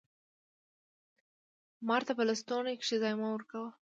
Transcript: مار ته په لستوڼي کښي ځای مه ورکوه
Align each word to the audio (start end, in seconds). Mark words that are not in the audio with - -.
مار 1.87 2.01
ته 2.07 2.13
په 2.17 2.23
لستوڼي 2.29 2.73
کښي 2.81 2.97
ځای 3.03 3.13
مه 3.19 3.27
ورکوه 3.31 3.69